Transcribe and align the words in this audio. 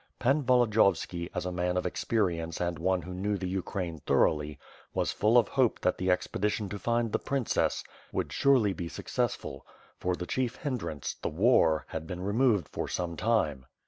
Pan 0.17 0.41
Volodiyovski, 0.41 1.29
as 1.35 1.45
a 1.45 1.51
man 1.51 1.77
of 1.77 1.85
experience 1.85 2.59
and 2.59 2.79
one 2.79 3.03
who 3.03 3.13
knew 3.13 3.37
the 3.37 3.47
Ukraine 3.47 3.99
thoroughly, 3.99 4.57
was 4.95 5.11
full 5.11 5.37
of 5.37 5.49
hope 5.49 5.79
that 5.81 5.99
the 5.99 6.09
expedition 6.09 6.67
to 6.69 6.79
find 6.79 7.11
the 7.11 7.19
princess 7.19 7.83
would 8.11 8.33
surely 8.33 8.73
be 8.73 8.89
suc 8.89 9.05
cessful; 9.05 9.61
for 9.99 10.15
the 10.15 10.25
chief 10.25 10.55
hindrance, 10.55 11.13
the 11.21 11.29
war, 11.29 11.85
had 11.89 12.07
been 12.07 12.23
removed 12.23 12.67
for 12.67 12.87
some 12.87 13.15
time. 13.15 13.67